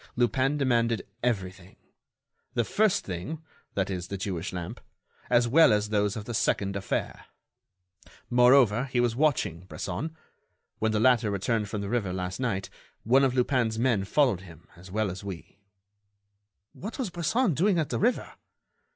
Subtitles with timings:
[0.15, 1.75] Lupin demanded everything,
[2.55, 3.39] 'the first thing
[3.75, 4.81] (that is, the Jewish lamp)
[5.29, 7.25] as well as those of the second affair.'
[8.27, 10.17] Moreover, he was watching Bresson.
[10.79, 12.67] When the latter returned from the river last night,
[13.03, 15.59] one of Lupin's men followed him as well as we."
[16.73, 18.33] "What was Bresson doing at the river?"